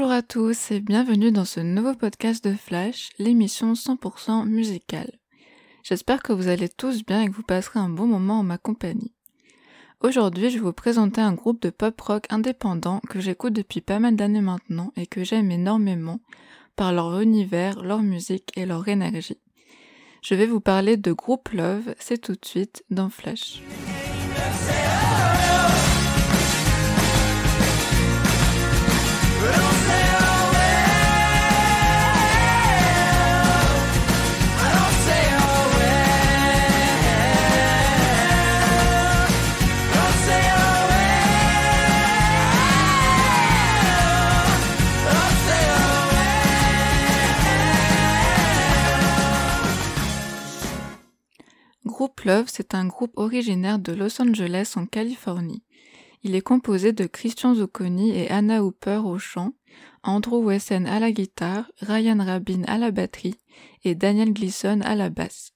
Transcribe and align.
à 0.00 0.22
tous 0.22 0.70
et 0.70 0.80
bienvenue 0.80 1.32
dans 1.32 1.44
ce 1.44 1.60
nouveau 1.60 1.94
podcast 1.94 2.42
de 2.42 2.54
Flash, 2.54 3.10
l'émission 3.18 3.74
100% 3.74 4.46
musicale. 4.46 5.12
J'espère 5.82 6.22
que 6.22 6.32
vous 6.32 6.48
allez 6.48 6.70
tous 6.70 7.04
bien 7.04 7.20
et 7.20 7.28
que 7.28 7.34
vous 7.34 7.42
passerez 7.42 7.78
un 7.78 7.90
bon 7.90 8.06
moment 8.06 8.40
en 8.40 8.42
ma 8.42 8.56
compagnie. 8.56 9.12
Aujourd'hui, 10.00 10.48
je 10.48 10.54
vais 10.56 10.64
vous 10.64 10.72
présenter 10.72 11.20
un 11.20 11.34
groupe 11.34 11.60
de 11.60 11.68
pop 11.68 12.00
rock 12.00 12.24
indépendant 12.30 13.00
que 13.10 13.20
j'écoute 13.20 13.52
depuis 13.52 13.82
pas 13.82 13.98
mal 13.98 14.16
d'années 14.16 14.40
maintenant 14.40 14.92
et 14.96 15.06
que 15.06 15.24
j'aime 15.24 15.50
énormément 15.50 16.20
par 16.74 16.94
leur 16.94 17.20
univers, 17.20 17.82
leur 17.82 18.02
musique 18.02 18.50
et 18.56 18.64
leur 18.64 18.88
énergie. 18.88 19.40
Je 20.22 20.34
vais 20.34 20.46
vous 20.46 20.60
parler 20.60 20.96
de 20.96 21.12
Groupe 21.12 21.50
Love, 21.50 21.94
c'est 21.98 22.18
tout 22.18 22.32
de 22.32 22.46
suite 22.46 22.82
dans 22.90 23.10
Flash. 23.10 23.62
Groupe 51.84 52.20
Love, 52.20 52.44
c'est 52.46 52.76
un 52.76 52.86
groupe 52.86 53.12
originaire 53.16 53.80
de 53.80 53.92
Los 53.92 54.22
Angeles 54.22 54.74
en 54.76 54.86
Californie. 54.86 55.64
Il 56.22 56.36
est 56.36 56.40
composé 56.40 56.92
de 56.92 57.06
Christian 57.06 57.56
Zucconi 57.56 58.16
et 58.16 58.30
Anna 58.30 58.62
Hooper 58.62 59.00
au 59.04 59.18
chant, 59.18 59.52
Andrew 60.04 60.44
Wesson 60.44 60.84
à 60.84 61.00
la 61.00 61.10
guitare, 61.10 61.64
Ryan 61.80 62.24
Rabin 62.24 62.62
à 62.68 62.78
la 62.78 62.92
batterie 62.92 63.34
et 63.82 63.96
Daniel 63.96 64.32
Gleason 64.32 64.80
à 64.82 64.94
la 64.94 65.10
basse. 65.10 65.54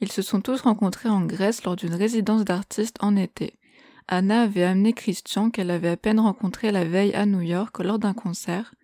Ils 0.00 0.12
se 0.12 0.22
sont 0.22 0.40
tous 0.40 0.60
rencontrés 0.60 1.08
en 1.08 1.22
Grèce 1.22 1.64
lors 1.64 1.74
d'une 1.74 1.94
résidence 1.94 2.44
d'artistes 2.44 2.98
en 3.00 3.16
été. 3.16 3.58
Anna 4.06 4.42
avait 4.42 4.62
amené 4.62 4.92
Christian 4.92 5.50
qu'elle 5.50 5.72
avait 5.72 5.88
à 5.88 5.96
peine 5.96 6.20
rencontré 6.20 6.70
la 6.70 6.84
veille 6.84 7.14
à 7.14 7.26
New 7.26 7.40
York 7.40 7.76
lors 7.80 7.98
d'un 7.98 8.14
concert, 8.14 8.76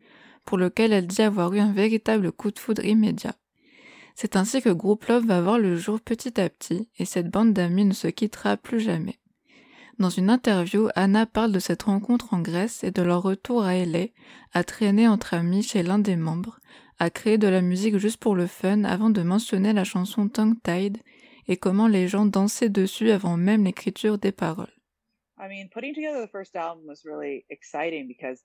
pour 0.45 0.59
lequel 0.59 0.93
elle 0.93 1.07
dit 1.07 1.23
avoir 1.23 1.55
eu 1.55 1.61
un 1.61 1.73
véritable 1.73 2.33
coup 2.33 2.51
de 2.51 2.59
foudre 2.59 2.85
immédiat. 2.85 3.37
C'est 4.15 4.37
ainsi 4.37 4.63
que 4.63 4.71
Group 4.71 5.05
Love 5.07 5.27
va 5.27 5.41
voir 5.41 5.59
le 5.59 5.77
jour 5.77 6.01
petit 6.01 6.41
à 6.41 6.49
petit 6.49 6.89
et 6.99 7.05
cette 7.05 7.31
bande 7.31 7.53
d'amis 7.53 7.85
ne 7.85 7.93
se 7.93 8.07
quittera 8.09 8.57
plus 8.57 8.81
jamais. 8.81 9.19
Dans 9.99 10.11
une 10.11 10.31
interview, 10.31 10.89
Anna 10.97 11.27
parle 11.27 11.53
de 11.53 11.59
cette 11.61 11.85
rencontre 11.85 12.35
en 12.35 12.41
Grèce 12.41 12.83
et 12.83 12.91
de 12.91 13.03
leur 13.03 13.23
retour 13.23 13.65
à 13.65 13.77
LA, 13.77 14.07
à 14.53 14.65
traîner 14.65 15.07
entre 15.07 15.35
amis 15.35 15.63
chez 15.63 15.83
l'un 15.83 15.99
des 15.99 16.17
membres, 16.17 16.59
à 16.99 17.11
créer 17.11 17.39
de 17.39 17.49
la 17.49 17.61
musique 17.61 17.99
juste 17.99 18.19
pour 18.19 18.35
le 18.35 18.47
fun 18.47 18.85
avant 18.85 19.11
de 19.11 19.23
mentionner 19.23 19.73
la 19.73 19.85
chanson 19.85 20.29
Tongue 20.29 20.57
Tide 20.63 20.99
et 21.47 21.57
comment 21.57 21.89
les 21.89 22.09
gens 22.09 22.27
dansaient 22.27 22.69
dessus 22.69 23.11
avant 23.11 23.37
même 23.37 23.65
l'écriture 23.65 24.19
des 24.19 24.33
paroles. 24.33 24.73
I 25.39 25.49
mean, 25.49 25.69
putting 25.69 25.95
together 25.95 26.25
the 26.25 26.31
first 26.31 26.57
album 26.57 26.87
was 26.87 27.05
really 27.05 27.45
exciting 27.51 28.07
because 28.07 28.41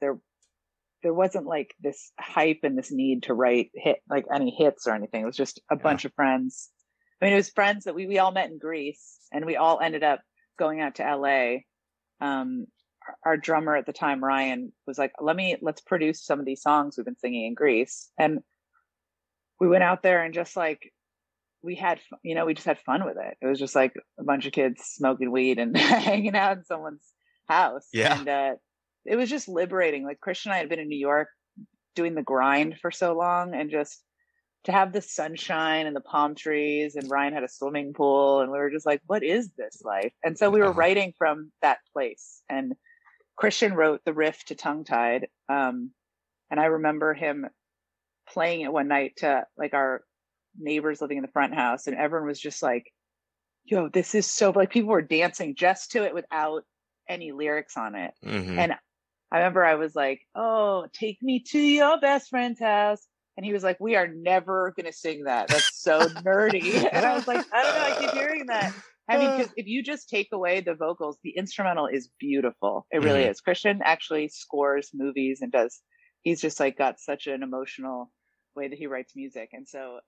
there 1.03 1.13
wasn't 1.13 1.45
like 1.45 1.73
this 1.79 2.11
hype 2.19 2.59
and 2.63 2.77
this 2.77 2.91
need 2.91 3.23
to 3.23 3.33
write 3.33 3.71
hit 3.73 3.97
like 4.09 4.25
any 4.33 4.51
hits 4.51 4.87
or 4.87 4.93
anything. 4.93 5.21
It 5.21 5.25
was 5.25 5.37
just 5.37 5.59
a 5.71 5.75
yeah. 5.75 5.83
bunch 5.83 6.05
of 6.05 6.13
friends. 6.13 6.69
I 7.21 7.25
mean, 7.25 7.33
it 7.33 7.37
was 7.37 7.49
friends 7.49 7.85
that 7.85 7.95
we 7.95 8.07
we 8.07 8.19
all 8.19 8.31
met 8.31 8.49
in 8.49 8.57
Greece, 8.57 9.17
and 9.31 9.45
we 9.45 9.55
all 9.55 9.79
ended 9.79 10.03
up 10.03 10.21
going 10.57 10.81
out 10.81 10.95
to 10.95 11.15
LA. 11.15 11.59
Um, 12.21 12.67
our, 13.25 13.37
drummer 13.37 13.75
at 13.75 13.85
the 13.85 13.93
time, 13.93 14.23
Ryan, 14.23 14.73
was 14.85 14.97
like, 14.97 15.13
"Let 15.21 15.35
me 15.35 15.57
let's 15.61 15.81
produce 15.81 16.23
some 16.23 16.39
of 16.39 16.45
these 16.45 16.61
songs 16.61 16.95
we've 16.97 17.05
been 17.05 17.17
singing 17.17 17.45
in 17.45 17.53
Greece," 17.53 18.09
and 18.17 18.39
we 19.59 19.67
went 19.67 19.83
out 19.83 20.03
there 20.03 20.23
and 20.23 20.33
just 20.33 20.55
like 20.55 20.91
we 21.61 21.75
had 21.75 21.99
you 22.23 22.35
know 22.35 22.45
we 22.45 22.53
just 22.53 22.67
had 22.67 22.79
fun 22.79 23.03
with 23.03 23.17
it 23.17 23.37
it 23.41 23.45
was 23.45 23.59
just 23.59 23.75
like 23.75 23.93
a 24.17 24.23
bunch 24.23 24.45
of 24.45 24.53
kids 24.53 24.81
smoking 24.81 25.31
weed 25.31 25.59
and 25.59 25.75
hanging 25.77 26.35
out 26.35 26.57
in 26.57 26.63
someone's 26.63 27.05
house 27.47 27.87
yeah 27.91 28.17
and 28.17 28.29
uh 28.29 28.55
it 29.09 29.15
was 29.15 29.29
just 29.29 29.49
liberating. 29.49 30.05
Like 30.05 30.19
Christian 30.19 30.51
and 30.51 30.57
I 30.57 30.59
had 30.59 30.69
been 30.69 30.79
in 30.79 30.87
New 30.87 30.95
York 30.95 31.29
doing 31.95 32.13
the 32.13 32.21
grind 32.21 32.77
for 32.79 32.91
so 32.91 33.13
long 33.13 33.55
and 33.55 33.71
just 33.71 34.03
to 34.65 34.71
have 34.71 34.93
the 34.93 35.01
sunshine 35.01 35.87
and 35.87 35.95
the 35.95 36.01
palm 36.01 36.35
trees 36.35 36.95
and 36.95 37.09
Ryan 37.09 37.33
had 37.33 37.43
a 37.43 37.49
swimming 37.49 37.93
pool 37.93 38.41
and 38.41 38.51
we 38.51 38.59
were 38.59 38.69
just 38.69 38.85
like, 38.85 39.01
what 39.07 39.23
is 39.23 39.49
this 39.57 39.81
life? 39.83 40.13
And 40.23 40.37
so 40.37 40.51
we 40.51 40.61
were 40.61 40.71
writing 40.71 41.13
from 41.17 41.51
that 41.63 41.79
place 41.91 42.43
and 42.49 42.73
Christian 43.35 43.73
wrote 43.73 44.01
the 44.05 44.13
riff 44.13 44.43
to 44.45 44.55
tongue 44.55 44.83
tied. 44.83 45.27
Um, 45.47 45.91
and 46.51 46.59
I 46.59 46.65
remember 46.65 47.15
him 47.15 47.47
playing 48.29 48.61
it 48.61 48.71
one 48.71 48.89
night 48.89 49.13
to 49.17 49.45
like 49.57 49.73
our 49.73 50.03
neighbors 50.59 51.01
living 51.01 51.17
in 51.17 51.23
the 51.23 51.31
front 51.31 51.55
house 51.55 51.87
and 51.87 51.97
everyone 51.97 52.27
was 52.27 52.39
just 52.39 52.61
like, 52.61 52.91
yo, 53.63 53.89
this 53.89 54.13
is 54.13 54.27
so 54.27 54.51
like 54.51 54.69
people 54.69 54.91
were 54.91 55.01
dancing 55.01 55.55
just 55.55 55.91
to 55.91 56.03
it 56.03 56.13
without 56.13 56.63
any 57.07 57.31
lyrics 57.31 57.75
on 57.75 57.95
it. 57.95 58.13
Mm-hmm. 58.23 58.59
And 58.59 58.75
I 59.31 59.37
remember 59.37 59.63
I 59.63 59.75
was 59.75 59.95
like, 59.95 60.21
"Oh, 60.35 60.87
take 60.93 61.21
me 61.21 61.43
to 61.49 61.59
your 61.59 61.99
best 61.99 62.29
friend's 62.29 62.59
house," 62.59 63.05
and 63.37 63.45
he 63.45 63.53
was 63.53 63.63
like, 63.63 63.77
"We 63.79 63.95
are 63.95 64.07
never 64.07 64.73
gonna 64.75 64.91
sing 64.91 65.25
that. 65.25 65.47
That's 65.47 65.81
so 65.81 65.99
nerdy." 65.99 66.87
And 66.91 67.05
I 67.05 67.13
was 67.15 67.27
like, 67.27 67.45
"I 67.53 67.63
don't 67.63 67.75
know. 67.75 67.95
I 67.95 67.99
keep 67.99 68.11
hearing 68.11 68.47
that." 68.47 68.73
I 69.07 69.17
mean, 69.17 69.37
because 69.37 69.51
if 69.55 69.65
you 69.65 69.81
just 69.81 70.07
take 70.07 70.27
away 70.31 70.61
the 70.61 70.75
vocals, 70.75 71.17
the 71.23 71.31
instrumental 71.35 71.87
is 71.87 72.09
beautiful. 72.19 72.85
It 72.91 73.03
really 73.03 73.21
mm-hmm. 73.21 73.31
is. 73.31 73.41
Christian 73.41 73.81
actually 73.83 74.27
scores 74.27 74.91
movies 74.93 75.39
and 75.41 75.51
does. 75.51 75.81
He's 76.21 76.41
just 76.41 76.59
like 76.59 76.77
got 76.77 76.99
such 76.99 77.25
an 77.25 77.41
emotional 77.41 78.11
way 78.55 78.67
that 78.67 78.77
he 78.77 78.85
writes 78.85 79.13
music, 79.15 79.49
and 79.53 79.67
so 79.67 79.99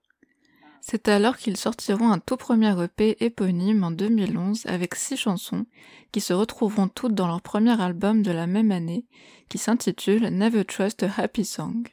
C'est 0.84 1.06
alors 1.06 1.36
qu'ils 1.36 1.56
sortiront 1.56 2.10
un 2.10 2.18
tout 2.18 2.36
premier 2.36 2.74
EP 2.82 3.16
éponyme 3.24 3.84
en 3.84 3.92
2011 3.92 4.66
avec 4.66 4.96
six 4.96 5.16
chansons 5.16 5.64
qui 6.10 6.20
se 6.20 6.32
retrouveront 6.32 6.88
toutes 6.88 7.14
dans 7.14 7.28
leur 7.28 7.40
premier 7.40 7.80
album 7.80 8.22
de 8.22 8.32
la 8.32 8.48
même 8.48 8.72
année 8.72 9.06
qui 9.48 9.58
s'intitule 9.58 10.26
Never 10.30 10.64
Trust 10.64 11.04
a 11.04 11.10
Happy 11.16 11.44
Song. 11.44 11.86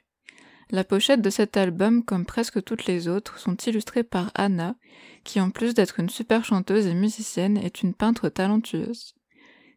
La 0.72 0.84
pochette 0.84 1.22
de 1.22 1.30
cet 1.30 1.56
album, 1.56 2.04
comme 2.04 2.26
presque 2.26 2.64
toutes 2.64 2.88
les 2.88 3.08
autres, 3.08 3.38
sont 3.38 3.56
illustrées 3.58 4.04
par 4.04 4.32
Anna, 4.34 4.76
qui 5.24 5.40
en 5.40 5.52
plus 5.52 5.76
d'être 5.76 6.00
une 6.00 6.10
super 6.10 6.44
chanteuse 6.44 6.88
et 6.88 6.96
musicienne, 6.96 7.58
est 7.58 7.84
une 7.84 7.94
peintre 7.94 8.28
talentueuse. 8.30 9.14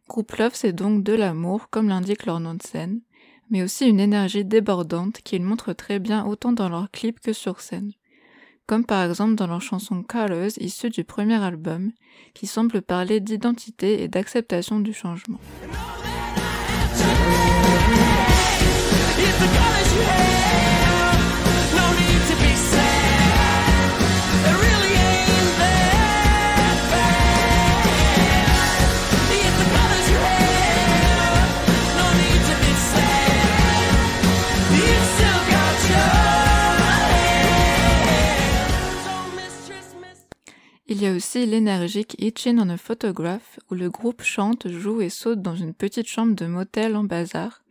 Group 0.08 0.32
Love, 0.36 0.54
c'est 0.54 0.72
donc 0.72 1.04
de 1.04 1.12
l'amour, 1.12 1.68
comme 1.68 1.88
l'indique 1.88 2.24
leur 2.24 2.40
nom 2.40 2.54
de 2.54 2.62
scène, 2.62 3.02
mais 3.50 3.62
aussi 3.62 3.86
une 3.86 4.00
énergie 4.00 4.44
débordante 4.44 5.20
qu'ils 5.20 5.42
montrent 5.42 5.74
très 5.74 5.98
bien 5.98 6.24
autant 6.24 6.52
dans 6.52 6.70
leurs 6.70 6.90
clips 6.90 7.20
que 7.20 7.34
sur 7.34 7.60
scène 7.60 7.92
comme 8.66 8.84
par 8.84 9.08
exemple 9.08 9.34
dans 9.34 9.46
leur 9.46 9.60
chanson 9.60 10.02
Colors 10.02 10.58
issue 10.58 10.90
du 10.90 11.04
premier 11.04 11.42
album, 11.42 11.92
qui 12.34 12.46
semble 12.46 12.82
parler 12.82 13.20
d'identité 13.20 14.02
et 14.02 14.08
d'acceptation 14.08 14.80
du 14.80 14.92
changement. 14.92 15.40
Il 40.94 41.00
y 41.00 41.06
a 41.06 41.15
aussi 41.15 41.47
l'énergique 41.47 42.16
Itchin 42.18 42.59
on 42.59 42.68
a 42.68 42.77
Photograph 42.77 43.59
où 43.71 43.74
le 43.74 43.89
groupe 43.89 44.21
chante, 44.21 44.68
joue 44.68 45.00
et 45.00 45.09
saute 45.09 45.41
dans 45.41 45.56
une 45.56 45.72
petite 45.72 46.06
chambre 46.06 46.34
de 46.34 46.44
motel 46.44 46.97
en 46.97 47.04
bazar. 47.04 47.62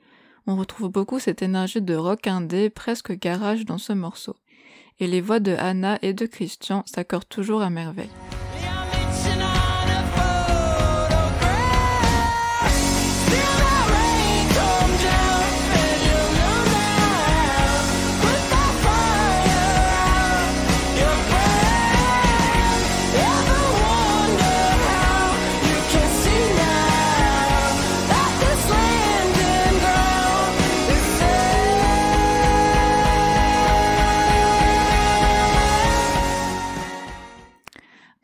On 0.48 0.56
retrouve 0.56 0.90
beaucoup 0.90 1.20
cette 1.20 1.44
énergie 1.44 1.84
de 1.84 1.94
rock 1.94 2.26
indé 2.26 2.72
presque 2.72 3.12
garage 3.12 3.64
dans 3.64 3.78
ce 3.78 3.94
morceau. 3.94 4.36
Et 5.00 5.06
les 5.06 5.22
voix 5.22 5.40
de 5.40 5.52
Anna 5.52 6.00
et 6.02 6.14
de 6.14 6.26
Christian 6.26 6.84
s'accordent 6.88 7.30
toujours 7.30 7.62
à 7.62 7.70
merveille. 7.70 8.10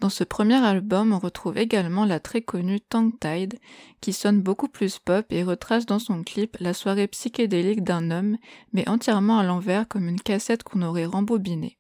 Dans 0.08 0.12
ce 0.12 0.24
premier 0.24 0.56
album, 0.66 1.12
on 1.12 1.20
retrouve 1.20 1.58
également 1.58 2.06
la 2.06 2.22
très 2.22 2.40
connue 2.42 2.80
Tongue 2.80 3.12
Tide, 3.20 3.60
qui 4.00 4.14
sonne 4.14 4.40
beaucoup 4.40 4.70
plus 4.70 5.00
pop 5.00 5.26
et 5.32 5.44
retrace 5.44 5.86
dans 5.86 6.00
son 6.00 6.24
clip 6.24 6.56
la 6.62 6.74
soirée 6.74 7.08
psychédélique 7.08 7.84
d'un 7.84 8.10
homme, 8.10 8.38
mais 8.72 8.88
entièrement 8.88 9.38
à 9.38 9.44
l'envers 9.44 9.86
comme 9.86 10.08
une 10.08 10.22
cassette 10.22 10.64
qu'on 10.64 10.82
aurait 10.82 11.04
rembobinée. 11.04 11.78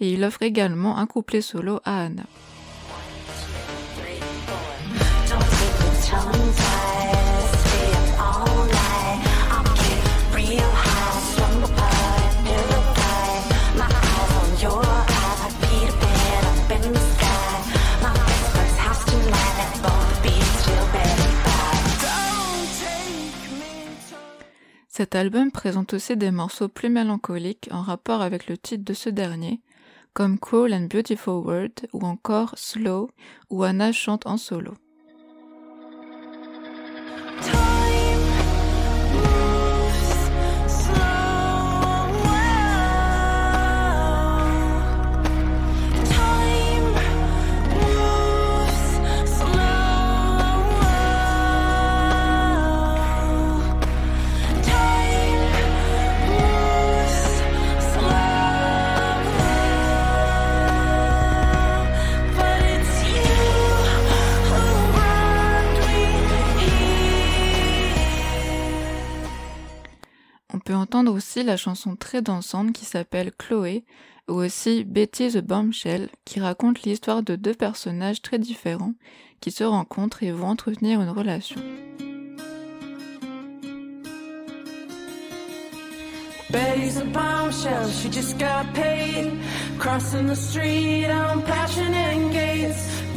Et 0.00 0.12
il 0.12 0.24
offre 0.24 0.42
également 0.42 0.98
un 0.98 1.06
couplet 1.06 1.42
solo 1.42 1.78
à 1.84 2.06
Anna. 2.06 2.24
Cet 25.00 25.14
album 25.14 25.50
présente 25.50 25.94
aussi 25.94 26.14
des 26.14 26.30
morceaux 26.30 26.68
plus 26.68 26.90
mélancoliques 26.90 27.70
en 27.72 27.80
rapport 27.80 28.20
avec 28.20 28.48
le 28.48 28.58
titre 28.58 28.84
de 28.84 28.92
ce 28.92 29.08
dernier, 29.08 29.62
comme 30.12 30.38
Cool 30.38 30.74
and 30.74 30.88
Beautiful 30.90 31.42
World 31.42 31.88
ou 31.94 32.04
encore 32.04 32.52
Slow, 32.58 33.08
où 33.48 33.62
Anna 33.62 33.92
chante 33.92 34.26
en 34.26 34.36
solo. 34.36 34.74
Entendre 70.74 71.12
aussi 71.12 71.42
la 71.42 71.56
chanson 71.56 71.96
très 71.96 72.22
dansante 72.22 72.72
qui 72.72 72.84
s'appelle 72.84 73.32
Chloé, 73.32 73.84
ou 74.28 74.34
aussi 74.34 74.84
Betty 74.84 75.28
the 75.28 75.38
Bombshell, 75.38 76.08
qui 76.24 76.40
raconte 76.40 76.82
l'histoire 76.82 77.22
de 77.22 77.36
deux 77.36 77.54
personnages 77.54 78.22
très 78.22 78.38
différents 78.38 78.94
qui 79.40 79.50
se 79.50 79.64
rencontrent 79.64 80.22
et 80.22 80.32
vont 80.32 80.48
entretenir 80.48 81.00
une 81.00 81.10
relation. 81.10 81.60
Betty's 86.50 86.96
on. 86.98 87.10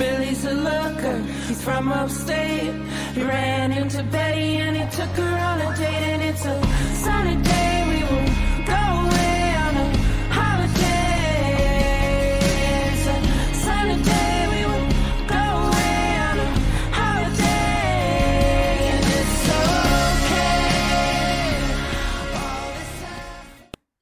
Billy's 0.04 0.44
a 0.44 0.54
looker, 0.54 1.18
he's 1.48 1.64
from 1.64 1.90
upstate. 1.90 2.76
He 3.16 3.24
ran 3.24 3.72
into 3.72 4.04
Betty 4.04 4.58
and 4.58 4.76
he 4.76 4.84
took 4.98 5.16
her 5.22 5.34
on 5.50 5.62
a 5.62 5.78
date, 5.78 6.04
and 6.12 6.22
it's 6.22 6.46
a 6.46 6.56
sunny 7.04 7.42
day. 7.42 7.53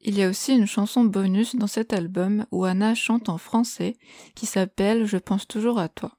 Il 0.03 0.17
y 0.17 0.23
a 0.23 0.29
aussi 0.29 0.53
une 0.53 0.65
chanson 0.65 1.03
bonus 1.03 1.55
dans 1.55 1.67
cet 1.67 1.93
album 1.93 2.45
où 2.51 2.65
Anna 2.65 2.95
chante 2.95 3.29
en 3.29 3.37
français 3.37 3.97
qui 4.33 4.47
s'appelle 4.47 5.05
Je 5.05 5.17
pense 5.17 5.47
toujours 5.47 5.77
à 5.77 5.89
toi. 5.89 6.11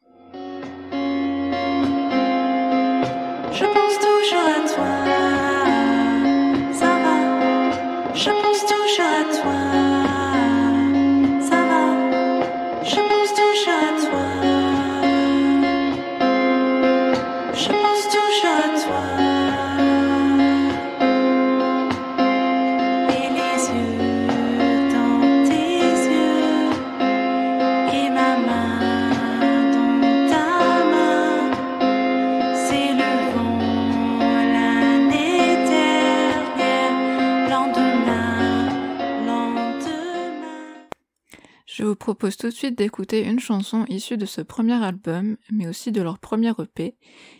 Propose 42.14 42.36
tout 42.36 42.48
de 42.48 42.52
suite 42.52 42.76
d'écouter 42.76 43.24
une 43.24 43.40
chanson 43.40 43.86
issue 43.88 44.18
de 44.18 44.26
ce 44.26 44.42
premier 44.42 44.74
album, 44.84 45.38
mais 45.50 45.66
aussi 45.66 45.92
de 45.92 46.02
leur 46.02 46.18
premier 46.18 46.52
EP, 46.58 46.94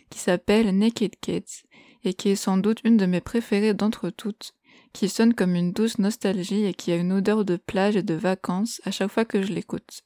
qui 0.09 0.17
s'appelle 0.17 0.75
Naked 0.75 1.11
Kids, 1.21 1.65
et 2.03 2.15
qui 2.15 2.29
est 2.29 2.35
sans 2.35 2.57
doute 2.57 2.79
une 2.83 2.97
de 2.97 3.05
mes 3.05 3.21
préférées 3.21 3.75
d'entre 3.75 4.09
toutes, 4.09 4.55
qui 4.91 5.09
sonne 5.09 5.35
comme 5.35 5.53
une 5.53 5.73
douce 5.73 5.99
nostalgie 5.99 6.65
et 6.65 6.73
qui 6.73 6.91
a 6.91 6.95
une 6.95 7.13
odeur 7.13 7.45
de 7.45 7.55
plage 7.55 7.95
et 7.95 8.01
de 8.01 8.15
vacances 8.15 8.81
à 8.83 8.89
chaque 8.89 9.11
fois 9.11 9.25
que 9.25 9.43
je 9.43 9.53
l'écoute. 9.53 10.01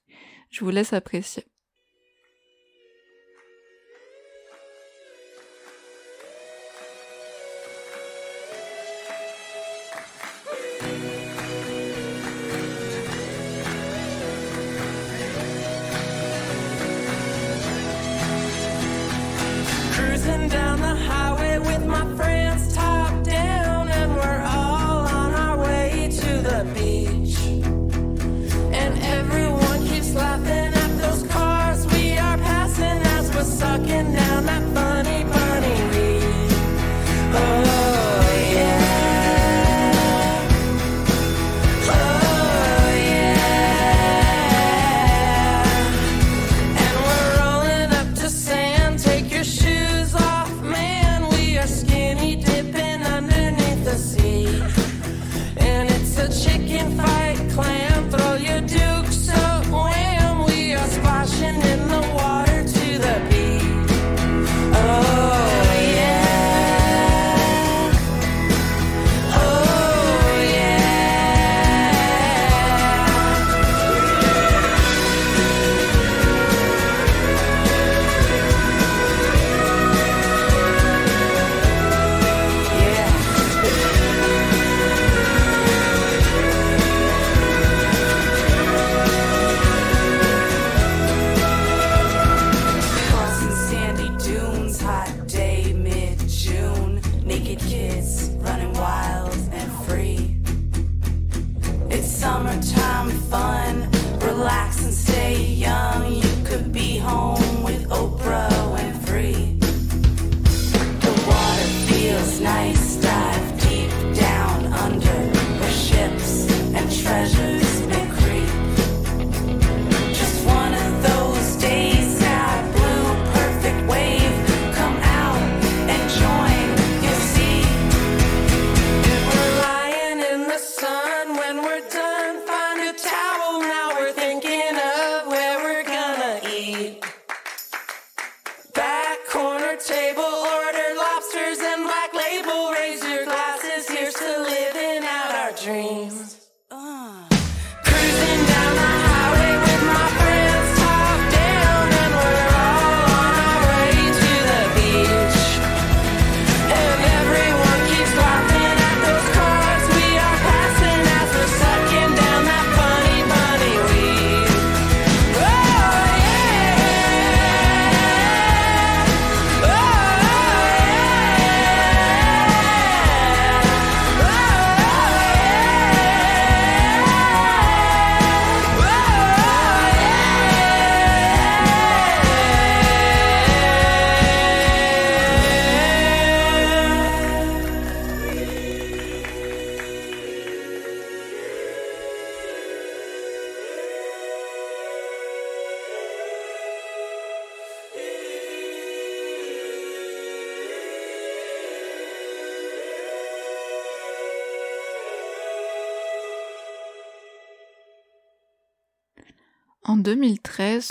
Je 0.50 0.66
vous 0.66 0.70
laisse 0.70 0.92
apprécier. 0.92 1.46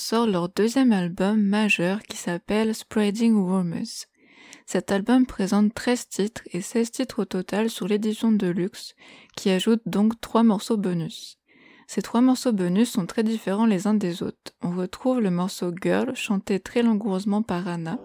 Sort 0.07 0.29
leur 0.29 0.49
deuxième 0.49 0.93
album 0.93 1.43
majeur 1.43 2.01
qui 2.01 2.17
s'appelle 2.17 2.77
Spreading 2.77 3.35
Rumors. 3.35 4.07
Cet 4.65 4.93
album 4.93 5.27
présente 5.27 5.75
13 5.75 6.09
titres 6.09 6.43
et 6.53 6.61
16 6.61 6.93
titres 6.93 7.23
au 7.23 7.25
total 7.25 7.69
sur 7.69 7.89
l'édition 7.89 8.31
Deluxe, 8.31 8.95
qui 9.37 9.51
ajoute 9.51 9.83
donc 9.85 10.21
3 10.21 10.45
morceaux 10.45 10.77
bonus. 10.77 11.39
Ces 11.89 12.03
trois 12.03 12.21
morceaux 12.21 12.53
bonus 12.53 12.93
sont 12.93 13.07
très 13.07 13.25
différents 13.25 13.67
les 13.67 13.89
uns 13.89 13.95
des 13.95 14.23
autres. 14.23 14.53
On 14.63 14.71
retrouve 14.71 15.21
le 15.21 15.31
morceau 15.31 15.73
Girl, 15.83 16.15
chanté 16.15 16.61
très 16.61 16.85
langoureusement 16.85 17.43
par 17.43 17.67
Anna. 17.67 17.99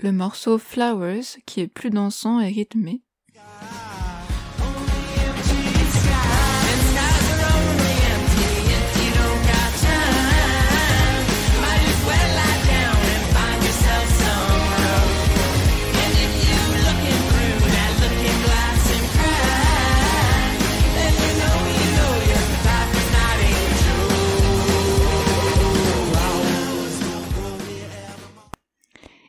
Le 0.00 0.12
morceau 0.12 0.58
Flowers, 0.58 1.40
qui 1.44 1.60
est 1.60 1.66
plus 1.66 1.90
dansant 1.90 2.38
et 2.38 2.48
rythmé. 2.48 3.02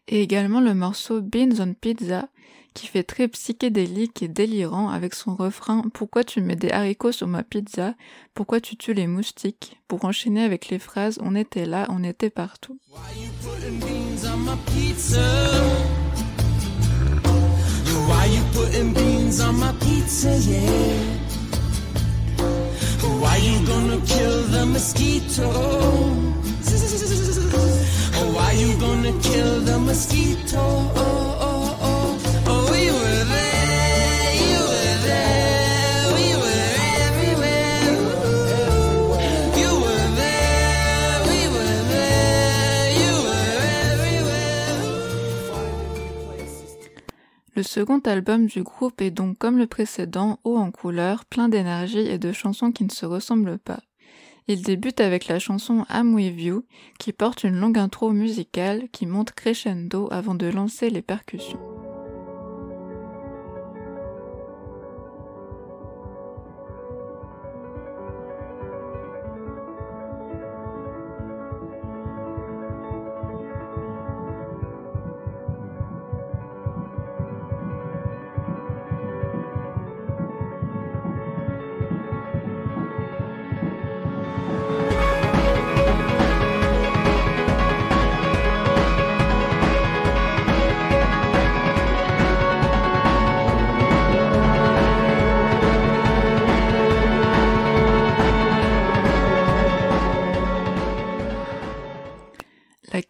Et 0.10 0.22
également 0.22 0.60
le 0.60 0.74
morceau 0.74 1.22
Beans 1.22 1.60
on 1.60 1.74
Pizza 1.74 2.28
qui 2.74 2.88
fait 2.88 3.04
très 3.04 3.28
psychédélique 3.28 4.22
et 4.22 4.28
délirant 4.28 4.90
avec 4.90 5.14
son 5.16 5.36
refrain 5.36 5.84
Pourquoi 5.94 6.24
tu 6.24 6.42
mets 6.42 6.56
des 6.56 6.72
haricots 6.72 7.12
sur 7.12 7.28
ma 7.28 7.44
pizza? 7.44 7.96
Pourquoi 8.34 8.62
tu 8.62 8.76
tues 8.76 8.94
les 8.94 9.08
moustiques? 9.08 9.80
Pour 9.88 10.06
enchaîner 10.06 10.44
avec 10.44 10.70
les 10.70 10.80
phrases 10.80 11.20
On 11.22 11.36
était 11.36 11.66
là, 11.66 11.88
on 11.90 12.04
était 12.04 12.30
partout. 12.30 12.78
You 28.60 28.76
gonna 28.78 29.14
kill 29.22 29.62
the 29.62 29.80
mosquito? 29.80 29.90
Mosquito? 29.90 30.60
Oh, 30.60 31.38
oh, 31.42 31.78
oh. 31.82 32.18
Oh, 32.48 32.64
we 32.72 32.92
were 32.92 33.24
there, 33.36 34.34
you 34.52 34.62
were 34.72 34.98
there, 35.08 36.06
we 36.18 36.28
were 36.42 36.70
everywhere. 37.06 37.82
You 39.62 39.72
were 39.84 40.08
there, 40.22 41.18
we 41.30 41.40
were 41.56 41.80
there, 41.94 42.86
you 43.00 43.14
were 43.26 43.60
everywhere. 43.94 44.84
Le 47.56 47.64
second 47.64 48.02
album 48.08 48.46
du 48.48 48.64
groupe 48.64 49.02
est 49.02 49.12
donc 49.12 49.38
comme 49.38 49.58
le 49.58 49.68
précédent, 49.68 50.40
haut 50.44 50.58
en 50.58 50.72
couleur, 50.72 51.26
plein 51.26 51.50
d'énergie 51.50 52.00
et 52.00 52.18
de 52.18 52.32
chansons 52.32 52.72
qui 52.72 52.84
ne 52.84 52.92
se 52.92 53.06
ressemblent 53.06 53.60
pas. 53.60 53.80
Il 54.52 54.64
débute 54.64 55.00
avec 55.00 55.28
la 55.28 55.38
chanson 55.38 55.86
I'm 55.92 56.16
With 56.16 56.42
You, 56.42 56.66
qui 56.98 57.14
porte 57.14 57.44
une 57.44 57.60
longue 57.60 57.78
intro 57.78 58.10
musicale 58.10 58.88
qui 58.92 59.06
monte 59.06 59.32
crescendo 59.32 60.08
avant 60.10 60.34
de 60.34 60.48
lancer 60.48 60.90
les 60.90 61.04
percussions. 61.04 61.60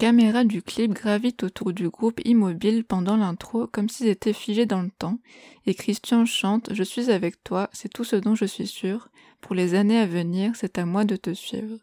La 0.09 0.13
caméra 0.15 0.43
du 0.43 0.63
clip 0.63 0.91
gravite 0.93 1.43
autour 1.43 1.71
du 1.71 1.87
groupe 1.87 2.19
immobile 2.25 2.83
pendant 2.83 3.15
l'intro 3.15 3.67
comme 3.67 3.89
s'ils 3.89 4.07
étaient 4.07 4.33
figés 4.33 4.65
dans 4.65 4.81
le 4.81 4.89
temps, 4.89 5.19
et 5.67 5.75
Christian 5.75 6.25
chante 6.25 6.73
Je 6.73 6.81
suis 6.81 7.11
avec 7.11 7.43
toi, 7.43 7.69
c'est 7.73 7.93
tout 7.93 8.03
ce 8.03 8.15
dont 8.15 8.33
je 8.33 8.45
suis 8.45 8.65
sûr, 8.65 9.09
pour 9.39 9.53
les 9.53 9.75
années 9.75 9.99
à 9.99 10.07
venir, 10.07 10.53
c'est 10.55 10.79
à 10.79 10.85
moi 10.87 11.05
de 11.05 11.15
te 11.15 11.35
suivre. 11.35 11.77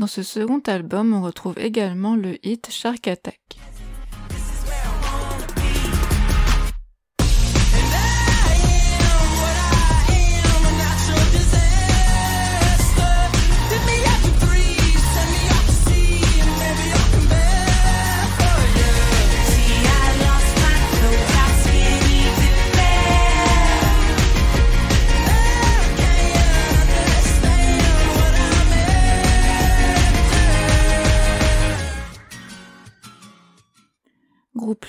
Dans 0.00 0.06
ce 0.06 0.22
second 0.22 0.62
album, 0.66 1.12
on 1.12 1.20
retrouve 1.20 1.58
également 1.58 2.16
le 2.16 2.38
hit 2.42 2.70
Shark 2.70 3.06
Attack. 3.06 3.59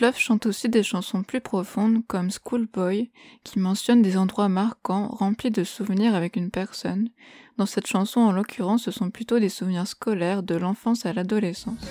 Love 0.02 0.18
chante 0.18 0.48
aussi 0.48 0.68
des 0.68 0.82
chansons 0.82 1.22
plus 1.22 1.42
profondes 1.42 2.02
comme 2.08 2.32
Schoolboy, 2.32 3.12
qui 3.44 3.60
mentionne 3.60 4.02
des 4.02 4.18
endroits 4.18 4.50
marquants 4.50 5.08
remplis 5.10 5.52
de 5.52 5.64
souvenirs 5.64 6.16
avec 6.16 6.38
une 6.38 6.50
personne. 6.50 7.10
Dans 7.58 7.68
cette 7.68 7.86
chanson, 7.86 8.22
en 8.22 8.32
l'occurrence, 8.32 8.82
ce 8.86 8.90
sont 8.90 9.12
plutôt 9.12 9.38
des 9.38 9.50
souvenirs 9.50 9.86
scolaires 9.86 10.42
de 10.42 10.56
l'enfance 10.56 11.06
à 11.06 11.14
l'adolescence. 11.14 11.86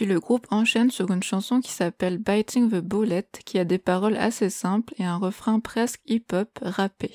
Puis 0.00 0.08
le 0.08 0.18
groupe 0.18 0.46
enchaîne 0.50 0.90
sur 0.90 1.10
une 1.10 1.22
chanson 1.22 1.60
qui 1.60 1.72
s'appelle 1.72 2.16
Biting 2.16 2.70
the 2.70 2.82
Bullet, 2.82 3.26
qui 3.44 3.58
a 3.58 3.66
des 3.66 3.76
paroles 3.76 4.16
assez 4.16 4.48
simples 4.48 4.94
et 4.96 5.04
un 5.04 5.18
refrain 5.18 5.60
presque 5.60 6.00
hip-hop 6.06 6.58
rappé. 6.62 7.10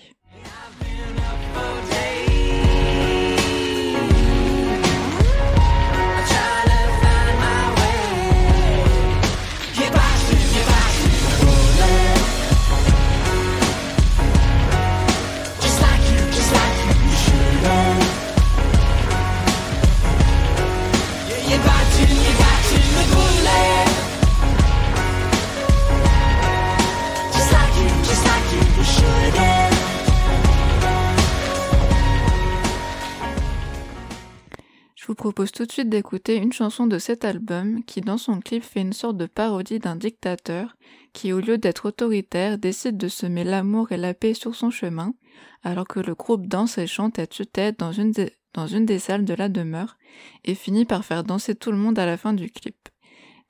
Propose 35.45 35.51
tout 35.51 35.65
de 35.67 35.71
suite 35.71 35.89
d'écouter 35.89 36.38
une 36.38 36.53
chanson 36.53 36.88
de 36.88 36.97
cet 36.97 37.23
album 37.23 37.84
qui 37.84 38.01
dans 38.01 38.17
son 38.17 38.39
clip 38.39 38.63
fait 38.63 38.81
une 38.81 38.93
sorte 38.93 39.17
de 39.17 39.27
parodie 39.27 39.77
d'un 39.77 39.95
dictateur 39.95 40.75
qui 41.13 41.34
au 41.34 41.39
lieu 41.39 41.60
d'être 41.60 41.88
autoritaire 41.88 42.58
décide 42.58 42.97
de 42.97 43.08
semer 43.08 43.43
l'amour 43.43 43.91
et 43.91 43.97
la 43.97 44.15
paix 44.15 44.34
sur 44.34 44.55
son 44.55 44.71
chemin 44.71 45.13
alors 45.62 45.88
que 45.88 45.99
le 45.99 46.15
groupe 46.15 46.47
danse 46.47 46.79
et 46.79 46.88
chante 46.88 47.19
à 47.19 47.27
tue-tête 47.27 47.77
dans 47.77 47.91
une, 47.91 48.12
des, 48.12 48.34
dans 48.53 48.65
une 48.65 48.88
des 48.88 48.97
salles 48.97 49.25
de 49.25 49.36
la 49.36 49.47
demeure 49.47 49.97
et 50.45 50.55
finit 50.55 50.86
par 50.86 51.05
faire 51.05 51.23
danser 51.23 51.53
tout 51.53 51.71
le 51.71 51.77
monde 51.77 51.99
à 51.99 52.08
la 52.08 52.17
fin 52.17 52.34
du 52.34 52.49
clip. 52.49 52.89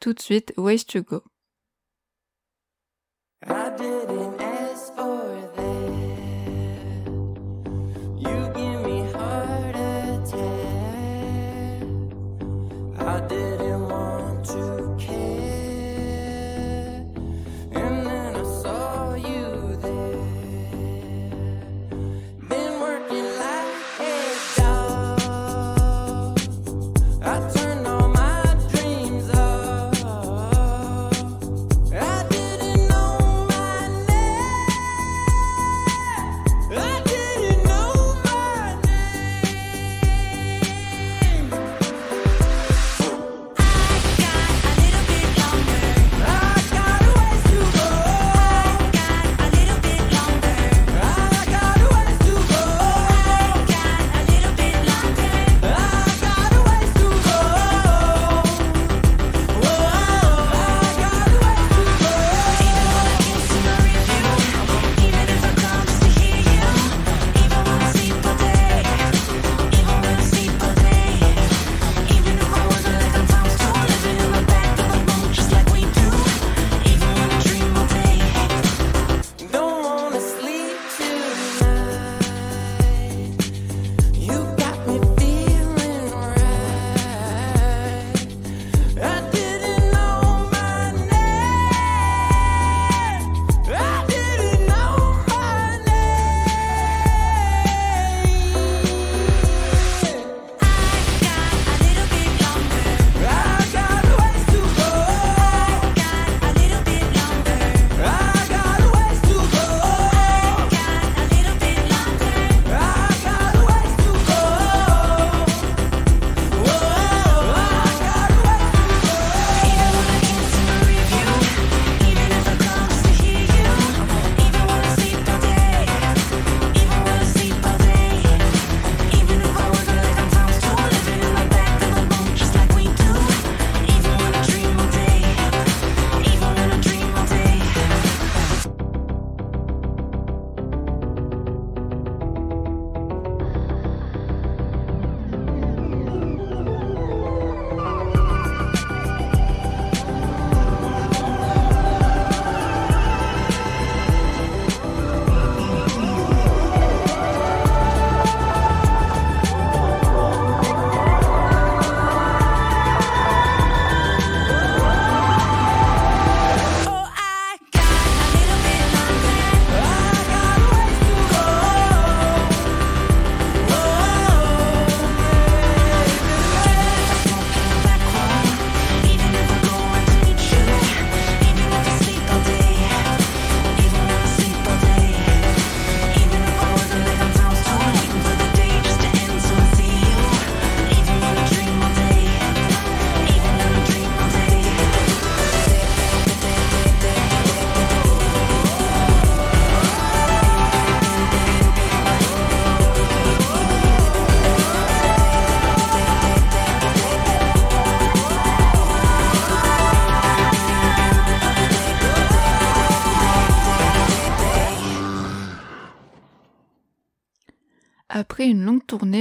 Tout 0.01 0.11
de 0.11 0.21
suite, 0.21 0.53
Ways 0.57 0.83
to 0.83 1.01
Go. 1.01 1.23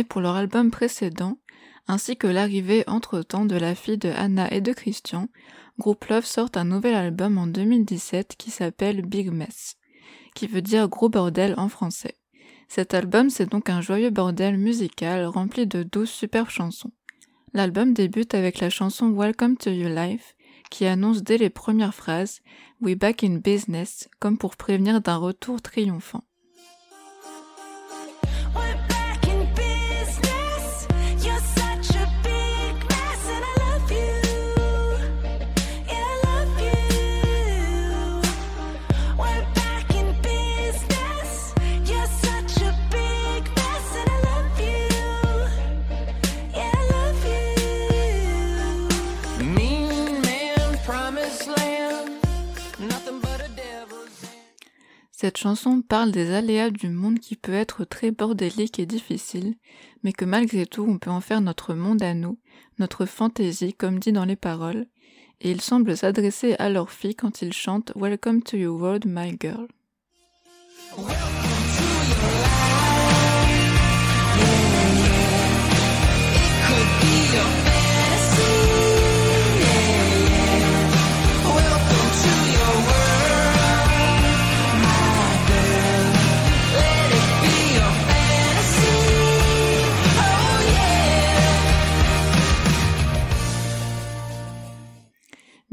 Pour 0.02 0.20
leur 0.20 0.34
album 0.34 0.70
précédent, 0.70 1.38
ainsi 1.86 2.16
que 2.16 2.26
l'arrivée 2.26 2.84
entre-temps 2.86 3.44
de 3.44 3.56
la 3.56 3.74
fille 3.74 3.98
de 3.98 4.08
Anna 4.08 4.50
et 4.52 4.60
de 4.60 4.72
Christian, 4.72 5.28
Group 5.78 6.04
Love 6.06 6.24
sort 6.24 6.50
un 6.54 6.64
nouvel 6.64 6.94
album 6.94 7.36
en 7.36 7.46
2017 7.46 8.36
qui 8.38 8.50
s'appelle 8.50 9.02
Big 9.02 9.30
Mess, 9.30 9.76
qui 10.34 10.46
veut 10.46 10.62
dire 10.62 10.88
gros 10.88 11.08
bordel 11.08 11.54
en 11.56 11.68
français. 11.68 12.16
Cet 12.68 12.94
album, 12.94 13.28
c'est 13.28 13.50
donc 13.50 13.68
un 13.68 13.80
joyeux 13.80 14.10
bordel 14.10 14.56
musical 14.56 15.26
rempli 15.26 15.66
de 15.66 15.82
douze 15.82 16.10
superbes 16.10 16.48
chansons. 16.48 16.92
L'album 17.52 17.92
débute 17.92 18.34
avec 18.34 18.58
la 18.60 18.70
chanson 18.70 19.10
Welcome 19.10 19.56
to 19.56 19.70
Your 19.70 19.90
Life, 19.90 20.34
qui 20.70 20.86
annonce 20.86 21.22
dès 21.22 21.38
les 21.38 21.50
premières 21.50 21.94
phrases 21.94 22.40
We 22.80 22.96
back 22.96 23.22
in 23.22 23.36
business, 23.36 24.08
comme 24.18 24.38
pour 24.38 24.56
prévenir 24.56 25.00
d'un 25.00 25.16
retour 25.16 25.60
triomphant. 25.62 26.24
Cette 55.16 55.38
chanson 55.38 55.80
parle 55.80 56.10
des 56.10 56.32
aléas 56.32 56.70
du 56.70 56.88
monde 56.88 57.20
qui 57.20 57.36
peut 57.36 57.52
être 57.52 57.84
très 57.84 58.10
bordélique 58.10 58.80
et 58.80 58.84
difficile, 58.84 59.54
mais 60.02 60.12
que 60.12 60.24
malgré 60.24 60.66
tout 60.66 60.84
on 60.88 60.98
peut 60.98 61.08
en 61.10 61.20
faire 61.20 61.40
notre 61.40 61.72
monde 61.74 62.02
à 62.02 62.14
nous, 62.14 62.36
notre 62.80 63.06
fantaisie 63.06 63.74
comme 63.74 64.00
dit 64.00 64.10
dans 64.10 64.24
les 64.24 64.34
paroles, 64.34 64.86
et 65.40 65.52
il 65.52 65.60
semble 65.60 65.96
s'adresser 65.96 66.56
à 66.58 66.68
leur 66.68 66.90
fille 66.90 67.14
quand 67.14 67.42
ils 67.42 67.52
chantent 67.52 67.92
Welcome 67.94 68.42
to 68.42 68.56
your 68.56 68.76
world, 68.76 69.04
my 69.06 69.36
girl. 69.40 69.68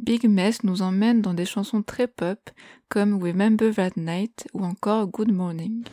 Big 0.02 0.28
Mess 0.28 0.64
nous 0.64 0.82
emmène 0.82 1.22
dans 1.22 1.36
des 1.36 1.46
chansons 1.46 1.84
très 1.84 2.08
pop 2.08 2.50
comme 2.90 3.22
Remember 3.22 3.72
That 3.72 3.92
Night 3.98 4.48
ou 4.54 4.64
encore 4.64 5.08
Good 5.08 5.32
Morning. 5.32 5.84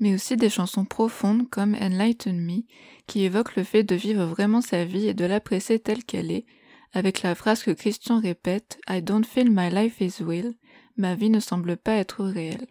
Mais 0.00 0.14
aussi 0.14 0.36
des 0.36 0.50
chansons 0.50 0.84
profondes 0.84 1.48
comme 1.48 1.74
Enlighten 1.74 2.38
Me, 2.38 2.62
qui 3.06 3.24
évoquent 3.24 3.56
le 3.56 3.64
fait 3.64 3.82
de 3.82 3.94
vivre 3.94 4.24
vraiment 4.24 4.60
sa 4.60 4.84
vie 4.84 5.08
et 5.08 5.14
de 5.14 5.24
l'apprécier 5.24 5.78
telle 5.78 6.04
qu'elle 6.04 6.30
est, 6.30 6.46
avec 6.92 7.22
la 7.22 7.34
phrase 7.34 7.62
que 7.62 7.70
Christian 7.70 8.20
répète 8.20 8.78
I 8.88 9.02
don't 9.02 9.24
feel 9.24 9.50
my 9.50 9.70
life 9.70 10.00
is 10.00 10.22
real, 10.22 10.54
ma 10.96 11.14
vie 11.14 11.30
ne 11.30 11.40
semble 11.40 11.76
pas 11.76 11.94
être 11.94 12.24
réelle. 12.24 12.66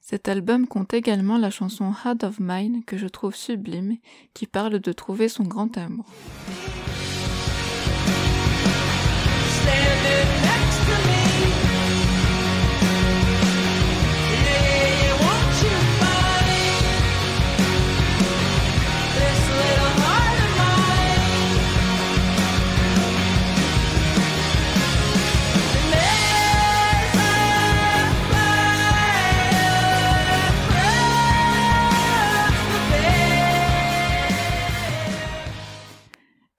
Cet 0.00 0.28
album 0.28 0.66
compte 0.66 0.92
également 0.92 1.38
la 1.38 1.50
chanson 1.50 1.92
Heart 2.04 2.24
of 2.24 2.40
Mine 2.40 2.82
que 2.84 2.98
je 2.98 3.06
trouve 3.06 3.34
sublime, 3.34 3.96
qui 4.34 4.46
parle 4.46 4.78
de 4.80 4.92
trouver 4.92 5.28
son 5.28 5.44
grand 5.44 5.78
amour. 5.78 6.06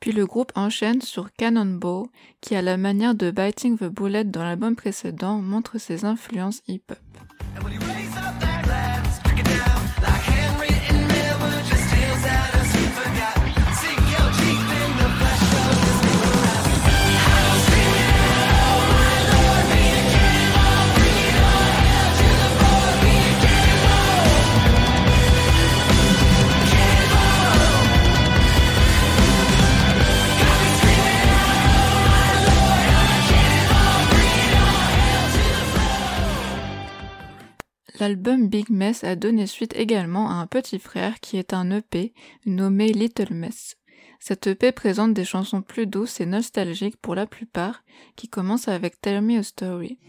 Puis 0.04 0.12
le 0.12 0.26
groupe 0.26 0.52
enchaîne 0.56 1.02
sur 1.02 1.32
Cannonball, 1.32 2.08
qui 2.42 2.58
à 2.58 2.62
la 2.62 2.76
manière 2.76 3.16
de 3.16 3.32
Biting 3.32 3.78
the 3.78 3.86
Bullet 3.86 4.26
dans 4.26 4.44
l'album 4.44 4.76
précédent 4.76 5.40
montre 5.40 5.78
ses 5.78 6.04
influences 6.04 6.62
hip-hop. 6.68 7.00
L'album 38.04 38.50
Big 38.50 38.70
Mess 38.70 39.06
a 39.06 39.16
donné 39.16 39.48
suite 39.48 39.74
également 39.78 40.30
à 40.30 40.34
un 40.34 40.46
petit 40.46 40.78
frère 40.78 41.22
qui 41.22 41.38
est 41.38 41.54
un 41.54 41.72
EP 41.72 42.14
nommé 42.46 42.92
Little 42.92 43.34
Mess. 43.34 43.78
Cet 44.20 44.46
EP 44.46 44.74
présente 44.74 45.14
des 45.14 45.24
chansons 45.24 45.62
plus 45.62 45.88
douces 45.88 46.20
et 46.20 46.26
nostalgiques 46.26 46.98
pour 46.98 47.16
la 47.16 47.26
plupart, 47.26 47.82
qui 48.18 48.28
commencent 48.28 48.68
avec 48.68 49.00
Tell 49.00 49.22
Me 49.22 49.40
a 49.40 49.44
Story. 49.44 50.00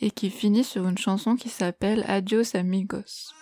et 0.00 0.10
qui 0.10 0.30
finit 0.30 0.64
sur 0.64 0.88
une 0.88 0.98
chanson 0.98 1.36
qui 1.36 1.48
s'appelle 1.48 2.04
Adios 2.08 2.56
Amigos. 2.56 3.32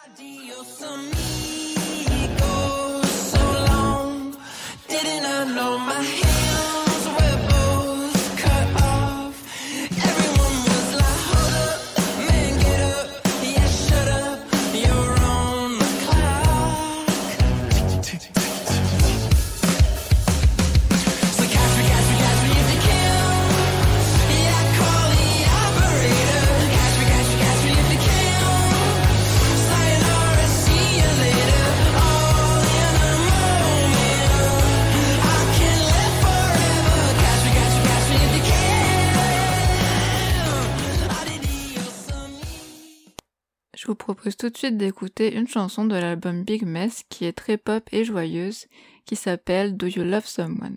vous 43.89 43.95
propose 43.95 44.37
tout 44.37 44.51
de 44.51 44.57
suite 44.57 44.77
d'écouter 44.77 45.35
une 45.35 45.49
chanson 45.49 45.87
de 45.87 45.97
l'album 45.97 46.45
Big 46.45 46.63
Mess 46.65 47.05
qui 47.09 47.25
est 47.25 47.33
très 47.33 47.57
pop 47.57 47.83
et 47.91 48.05
joyeuse, 48.05 48.67
qui 49.07 49.17
s'appelle 49.17 49.79
Do 49.79 49.87
You 49.87 50.05
Love 50.05 50.27
Someone? 50.27 50.77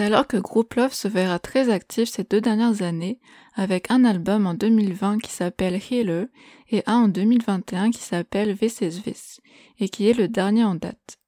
C'est 0.00 0.06
alors 0.06 0.26
que 0.26 0.38
Group 0.38 0.76
Love 0.76 0.94
se 0.94 1.08
verra 1.08 1.38
très 1.38 1.68
actif 1.68 2.08
ces 2.08 2.24
deux 2.24 2.40
dernières 2.40 2.80
années 2.80 3.20
avec 3.54 3.90
un 3.90 4.06
album 4.06 4.46
en 4.46 4.54
2020 4.54 5.18
qui 5.18 5.30
s'appelle 5.30 5.78
Healer 5.78 6.28
et 6.70 6.82
un 6.86 7.02
en 7.02 7.08
2021 7.08 7.90
qui 7.90 8.00
s'appelle 8.00 8.54
V16Vis 8.54 9.40
et 9.78 9.90
qui 9.90 10.08
est 10.08 10.16
le 10.16 10.26
dernier 10.26 10.64
en 10.64 10.74
date. 10.74 11.18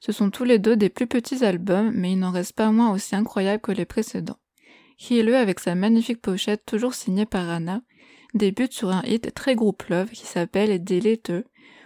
Ce 0.00 0.10
sont 0.10 0.30
tous 0.30 0.42
les 0.42 0.58
deux 0.58 0.74
des 0.74 0.88
plus 0.88 1.06
petits 1.06 1.44
albums 1.44 1.92
mais 1.94 2.14
il 2.14 2.18
n'en 2.18 2.32
reste 2.32 2.54
pas 2.54 2.72
moins 2.72 2.90
aussi 2.90 3.14
incroyable 3.14 3.62
que 3.62 3.70
les 3.70 3.84
précédents. 3.84 4.40
Healer 4.98 5.36
avec 5.36 5.60
sa 5.60 5.76
magnifique 5.76 6.20
pochette 6.20 6.66
toujours 6.66 6.94
signée 6.94 7.26
par 7.26 7.48
Anna 7.48 7.80
débute 8.34 8.72
sur 8.72 8.90
un 8.90 9.04
hit 9.04 9.34
très 9.34 9.54
Group 9.54 9.84
Love 9.84 10.10
qui 10.10 10.26
s'appelle 10.26 10.82
Delete 10.82 11.30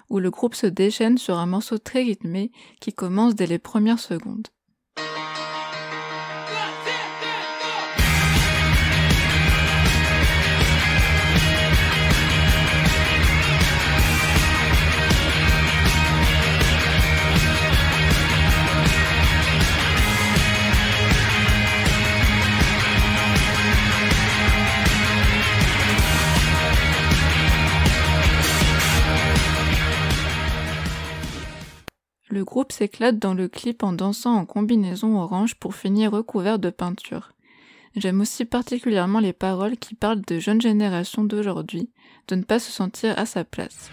où 0.09 0.19
le 0.19 0.31
groupe 0.31 0.55
se 0.55 0.67
déchaîne 0.67 1.19
sur 1.19 1.37
un 1.37 1.45
morceau 1.45 1.77
très 1.77 2.01
rythmé 2.01 2.51
qui 2.81 2.95
commence 2.95 3.35
dès 3.35 3.47
les 3.47 3.59
premières 3.59 4.01
secondes. 4.01 4.49
S'éclate 32.81 33.19
dans 33.19 33.35
le 33.35 33.47
clip 33.47 33.83
en 33.83 33.93
dansant 33.93 34.35
en 34.35 34.47
combinaison 34.47 35.21
orange 35.21 35.55
pour 35.55 35.75
finir 35.75 36.13
recouvert 36.13 36.59
de 36.59 36.71
peinture. 36.71 37.33
J'aime 37.95 38.23
aussi 38.23 38.47
particulièrement 38.47 39.21
les 39.21 39.35
paroles 39.35 39.77
qui 39.77 39.95
parlent 39.95 40.23
de 40.23 40.39
jeunes 40.39 40.63
générations 40.63 41.25
d'aujourd'hui, 41.25 41.91
de 42.29 42.37
ne 42.37 42.43
pas 42.43 42.59
se 42.59 42.73
sentir 42.73 43.19
à 43.19 43.27
sa 43.27 43.45
place. 43.45 43.91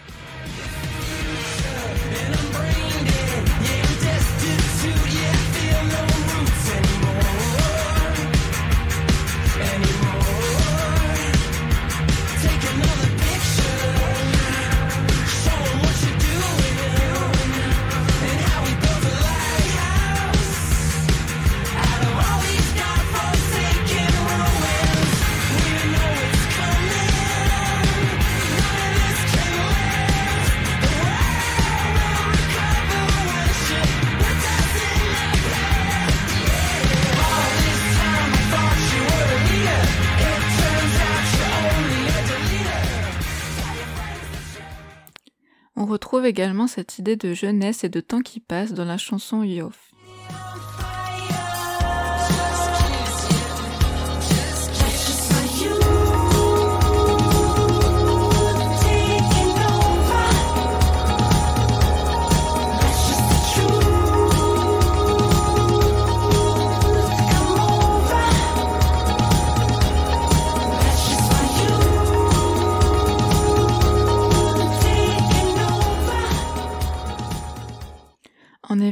On 45.80 45.86
retrouve 45.86 46.26
également 46.26 46.66
cette 46.66 46.98
idée 46.98 47.14
de 47.14 47.34
jeunesse 47.34 47.84
et 47.84 47.88
de 47.88 48.00
temps 48.00 48.18
qui 48.18 48.40
passe 48.40 48.72
dans 48.74 48.84
la 48.84 48.98
chanson 48.98 49.44
Yoff. 49.44 49.87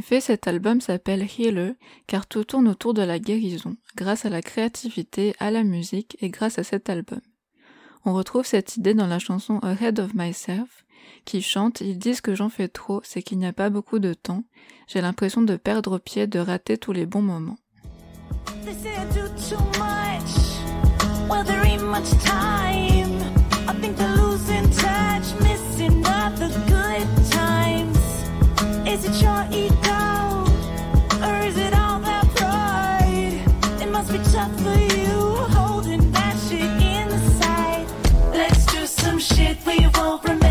Effet, 0.07 0.21
cet 0.21 0.47
album 0.47 0.79
s'appelle 0.79 1.27
Healer 1.37 1.73
car 2.07 2.27
tout 2.27 2.45
tourne 2.45 2.69
autour 2.69 2.93
de 2.93 3.01
la 3.01 3.19
guérison, 3.19 3.75
grâce 3.97 4.23
à 4.23 4.29
la 4.29 4.41
créativité, 4.41 5.35
à 5.37 5.51
la 5.51 5.63
musique 5.63 6.15
et 6.21 6.29
grâce 6.29 6.59
à 6.59 6.63
cet 6.63 6.89
album. 6.89 7.19
On 8.05 8.13
retrouve 8.13 8.45
cette 8.45 8.77
idée 8.77 8.93
dans 8.93 9.07
la 9.07 9.19
chanson 9.19 9.59
Ahead 9.59 9.99
of 9.99 10.13
Myself, 10.13 10.85
qui 11.25 11.41
chante 11.41 11.81
Ils 11.81 11.97
disent 11.97 12.21
que 12.21 12.35
j'en 12.35 12.47
fais 12.47 12.69
trop, 12.69 13.01
c'est 13.03 13.21
qu'il 13.21 13.37
n'y 13.37 13.45
a 13.45 13.51
pas 13.51 13.69
beaucoup 13.69 13.99
de 13.99 14.13
temps, 14.13 14.45
j'ai 14.87 15.01
l'impression 15.01 15.41
de 15.41 15.57
perdre 15.57 15.97
pied, 15.97 16.25
de 16.25 16.39
rater 16.39 16.77
tous 16.77 16.93
les 16.93 17.05
bons 17.05 17.21
moments. 17.21 17.57
Is 28.87 29.03
it 29.03 29.21
your 29.21 29.45
ego? 29.51 30.45
Or 31.21 31.35
is 31.45 31.57
it 31.57 31.73
all 31.73 31.99
that 31.99 32.25
pride? 32.35 33.81
It 33.81 33.91
must 33.91 34.13
be 34.13 34.17
tough 34.31 34.57
for 34.61 34.79
you 34.95 35.35
holding 35.57 36.09
that 36.13 36.37
shit 36.47 36.61
inside. 36.61 37.85
Let's 38.31 38.65
do 38.67 38.85
some 38.85 39.19
shit 39.19 39.57
we 39.65 39.89
won't 39.93 40.23
remember. 40.23 40.46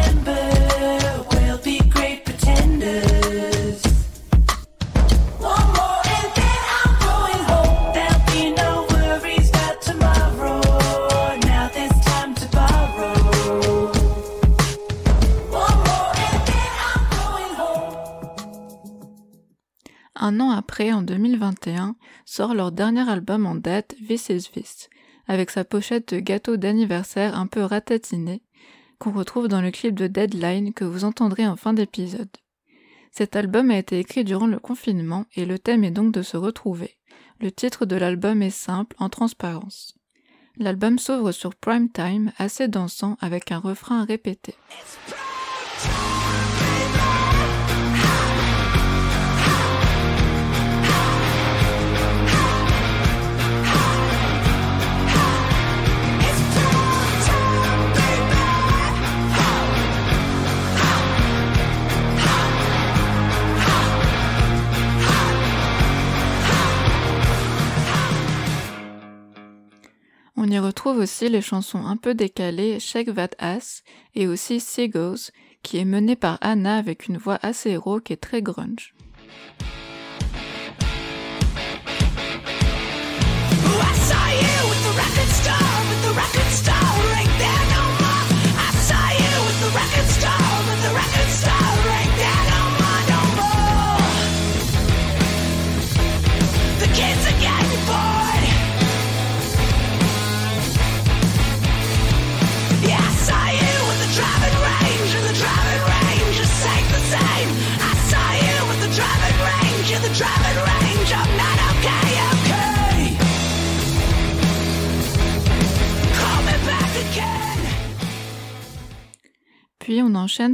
Un 20.36 20.40
an 20.40 20.50
après, 20.50 20.92
en 20.92 21.00
2021, 21.00 21.96
sort 22.26 22.52
leur 22.52 22.70
dernier 22.70 23.08
album 23.08 23.46
en 23.46 23.54
date, 23.54 23.94
This 24.06 24.28
is 24.28 24.50
This, 24.52 24.90
avec 25.28 25.50
sa 25.50 25.64
pochette 25.64 26.12
de 26.12 26.20
gâteau 26.20 26.58
d'anniversaire 26.58 27.38
un 27.38 27.46
peu 27.46 27.62
ratatinée, 27.62 28.42
qu'on 28.98 29.12
retrouve 29.12 29.48
dans 29.48 29.62
le 29.62 29.70
clip 29.70 29.94
de 29.94 30.06
Deadline 30.06 30.74
que 30.74 30.84
vous 30.84 31.04
entendrez 31.04 31.46
en 31.46 31.56
fin 31.56 31.72
d'épisode. 31.72 32.28
Cet 33.12 33.34
album 33.34 33.70
a 33.70 33.78
été 33.78 33.98
écrit 33.98 34.24
durant 34.24 34.46
le 34.46 34.58
confinement 34.58 35.24
et 35.36 35.46
le 35.46 35.58
thème 35.58 35.84
est 35.84 35.90
donc 35.90 36.12
de 36.12 36.20
se 36.20 36.36
retrouver. 36.36 36.98
Le 37.40 37.50
titre 37.50 37.86
de 37.86 37.96
l'album 37.96 38.42
est 38.42 38.50
simple, 38.50 38.94
en 38.98 39.08
transparence. 39.08 39.94
L'album 40.58 40.98
s'ouvre 40.98 41.32
sur 41.32 41.54
Prime 41.54 41.88
Time, 41.88 42.30
assez 42.36 42.68
dansant, 42.68 43.16
avec 43.22 43.52
un 43.52 43.58
refrain 43.58 44.04
répété. 44.04 44.54
On 70.38 70.48
y 70.50 70.58
retrouve 70.58 70.98
aussi 70.98 71.30
les 71.30 71.40
chansons 71.40 71.84
un 71.86 71.96
peu 71.96 72.14
décalées 72.14 72.78
Shake 72.78 73.14
That 73.14 73.30
Ass 73.38 73.82
et 74.14 74.28
aussi 74.28 74.60
Seagulls, 74.60 75.30
qui 75.62 75.78
est 75.78 75.86
menée 75.86 76.16
par 76.16 76.36
Anna 76.42 76.76
avec 76.76 77.08
une 77.08 77.16
voix 77.16 77.38
assez 77.42 77.76
rauque 77.76 78.10
et 78.10 78.18
très 78.18 78.42
grunge. 78.42 78.94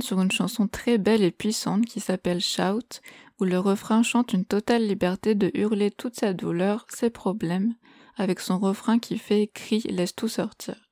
Sur 0.00 0.20
une 0.20 0.30
chanson 0.30 0.68
très 0.68 0.96
belle 0.96 1.24
et 1.24 1.32
puissante 1.32 1.86
qui 1.86 1.98
s'appelle 1.98 2.40
Shout, 2.40 3.00
où 3.40 3.44
le 3.44 3.58
refrain 3.58 4.04
chante 4.04 4.32
une 4.32 4.44
totale 4.44 4.86
liberté 4.86 5.34
de 5.34 5.50
hurler 5.54 5.90
toute 5.90 6.14
sa 6.14 6.32
douleur, 6.32 6.86
ses 6.88 7.10
problèmes, 7.10 7.74
avec 8.16 8.38
son 8.38 8.60
refrain 8.60 9.00
qui 9.00 9.18
fait 9.18 9.50
cri 9.52 9.80
laisse 9.80 10.14
tout 10.14 10.28
sortir. 10.28 10.91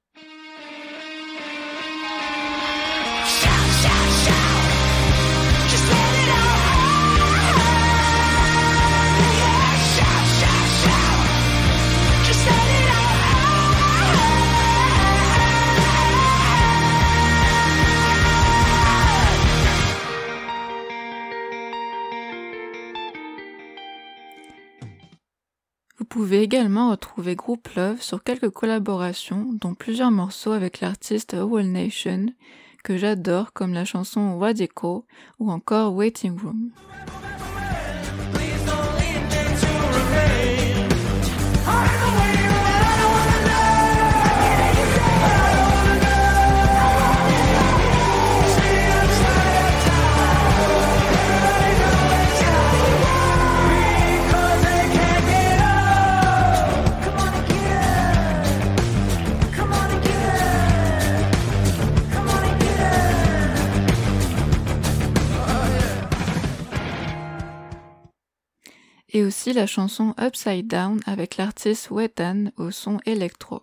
Pouvez 26.10 26.42
également 26.42 26.90
retrouver 26.90 27.36
Group 27.36 27.68
Love 27.76 28.02
sur 28.02 28.24
quelques 28.24 28.50
collaborations, 28.50 29.46
dont 29.52 29.74
plusieurs 29.74 30.10
morceaux 30.10 30.50
avec 30.50 30.80
l'artiste 30.80 31.34
Whole 31.34 31.66
Nation, 31.66 32.26
que 32.82 32.96
j'adore 32.96 33.52
comme 33.52 33.72
la 33.72 33.84
chanson 33.84 34.36
Radical 34.36 35.02
ou 35.38 35.52
encore 35.52 35.94
Waiting 35.94 36.36
Room. 36.36 36.70
La 69.54 69.66
chanson 69.66 70.14
Upside 70.20 70.68
Down 70.68 71.00
avec 71.06 71.36
l'artiste 71.36 71.90
Wetan 71.90 72.52
au 72.56 72.70
son 72.70 73.00
électro. 73.04 73.62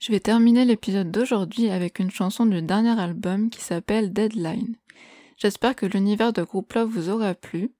Je 0.00 0.12
vais 0.12 0.20
terminer 0.20 0.64
l'épisode 0.64 1.10
d'aujourd'hui 1.10 1.68
avec 1.68 1.98
une 1.98 2.10
chanson 2.10 2.46
du 2.46 2.62
dernier 2.62 2.98
album 2.98 3.50
qui 3.50 3.60
s'appelle 3.60 4.14
Deadline. 4.14 4.76
J'espère 5.36 5.76
que 5.76 5.84
l'univers 5.84 6.32
de 6.32 6.42
Group 6.42 6.72
Love 6.72 6.88
vous 6.88 7.10
aura 7.10 7.34
plu. 7.34 7.70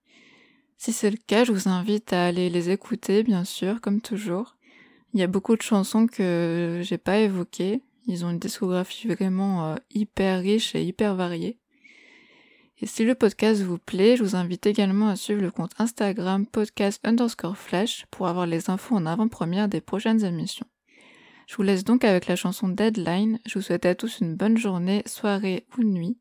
Si 0.77 0.93
c'est 0.93 1.09
le 1.09 1.17
cas, 1.17 1.45
je 1.45 1.51
vous 1.51 1.67
invite 1.67 2.13
à 2.13 2.25
aller 2.25 2.51
les 2.51 2.69
écouter, 2.69 3.23
bien 3.23 3.43
sûr, 3.43 3.81
comme 3.81 4.01
toujours. 4.01 4.55
Il 5.15 5.19
y 5.19 5.23
a 5.23 5.27
beaucoup 5.27 5.55
de 5.55 5.63
chansons 5.63 6.05
que 6.05 6.81
j'ai 6.83 6.99
pas 6.99 7.17
évoquées. 7.17 7.81
Ils 8.05 8.23
ont 8.23 8.29
une 8.29 8.37
discographie 8.37 9.07
vraiment 9.07 9.71
euh, 9.71 9.75
hyper 9.89 10.41
riche 10.41 10.75
et 10.75 10.83
hyper 10.83 11.15
variée. 11.15 11.57
Et 12.81 12.85
si 12.85 13.03
le 13.03 13.15
podcast 13.15 13.63
vous 13.63 13.79
plaît, 13.79 14.15
je 14.15 14.23
vous 14.23 14.35
invite 14.35 14.67
également 14.67 15.07
à 15.07 15.15
suivre 15.15 15.41
le 15.41 15.49
compte 15.49 15.73
Instagram 15.79 16.45
podcast 16.45 17.01
underscore 17.03 17.57
flash 17.57 18.05
pour 18.11 18.27
avoir 18.27 18.45
les 18.45 18.69
infos 18.69 18.95
en 18.95 19.07
avant-première 19.07 19.67
des 19.67 19.81
prochaines 19.81 20.23
émissions. 20.23 20.67
Je 21.51 21.57
vous 21.57 21.63
laisse 21.63 21.83
donc 21.83 22.05
avec 22.05 22.27
la 22.27 22.37
chanson 22.37 22.69
Deadline. 22.69 23.37
Je 23.45 23.59
vous 23.59 23.61
souhaite 23.61 23.85
à 23.85 23.93
tous 23.93 24.21
une 24.21 24.37
bonne 24.37 24.57
journée, 24.57 25.03
soirée 25.05 25.65
ou 25.77 25.83
nuit. 25.83 26.17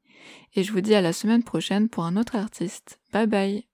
Et 0.56 0.64
je 0.64 0.72
vous 0.72 0.80
dis 0.80 0.96
à 0.96 1.00
la 1.00 1.12
semaine 1.12 1.44
prochaine 1.44 1.88
pour 1.88 2.02
un 2.02 2.16
autre 2.16 2.34
artiste. 2.34 2.98
Bye 3.12 3.28
bye 3.28 3.69